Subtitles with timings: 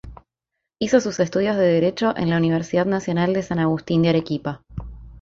[0.79, 4.63] Hizo sus estudios de Derecho en la Universidad Nacional de San Agustín de Arequipa.